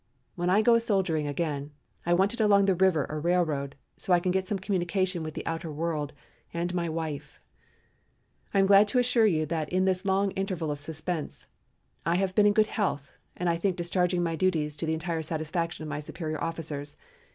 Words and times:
When 0.33 0.49
I 0.49 0.63
go 0.63 0.73
a 0.73 0.79
soldiering 0.79 1.27
again 1.27 1.73
I 2.07 2.15
want 2.15 2.33
it 2.33 2.39
along 2.39 2.67
a 2.67 2.73
river 2.73 3.05
or 3.07 3.19
railroad 3.19 3.75
so 3.97 4.11
I 4.11 4.19
can 4.19 4.31
get 4.31 4.47
some 4.47 4.57
communication 4.57 5.21
with 5.21 5.35
the 5.35 5.45
outer 5.45 5.71
world 5.71 6.11
and 6.51 6.73
my 6.73 6.89
wife. 6.89 7.39
"I 8.51 8.57
am 8.57 8.65
glad 8.65 8.87
to 8.87 8.97
assure 8.97 9.27
you 9.27 9.45
that 9.45 9.69
in 9.69 9.85
this 9.85 10.03
long 10.03 10.31
interval 10.31 10.71
of 10.71 10.79
suspense 10.79 11.45
I 12.03 12.15
have 12.15 12.33
been 12.33 12.47
in 12.47 12.53
good 12.53 12.65
health 12.65 13.11
and 13.37 13.47
I 13.47 13.57
think 13.57 13.75
discharging 13.75 14.23
my 14.23 14.35
duties 14.35 14.75
to 14.77 14.87
the 14.87 14.93
entire 14.95 15.21
satisfaction 15.21 15.83
of 15.83 15.89
my 15.89 15.99
superior 15.99 16.43
officers. 16.43 16.97